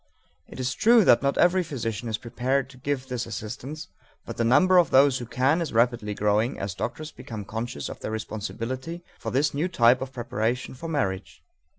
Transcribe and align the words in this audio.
It 0.47 0.59
is 0.59 0.73
true 0.73 1.05
that 1.05 1.21
not 1.21 1.37
every 1.37 1.61
physician 1.61 2.09
is 2.09 2.17
prepared 2.17 2.71
to 2.71 2.77
give 2.77 3.05
this 3.07 3.27
assistance, 3.27 3.87
but 4.25 4.37
the 4.37 4.43
number 4.43 4.79
of 4.79 4.89
those 4.89 5.19
who 5.19 5.27
can 5.27 5.61
is 5.61 5.73
rapidly 5.73 6.15
growing 6.15 6.57
as 6.57 6.73
doctors 6.73 7.11
become 7.11 7.45
conscious 7.45 7.87
of 7.87 7.99
their 7.99 8.09
responsibility 8.09 9.03
for 9.19 9.29
this 9.29 9.53
new 9.53 9.67
type 9.67 10.01
of 10.01 10.11
preparation 10.11 10.73
for 10.73 10.89
marriage. 10.89 11.43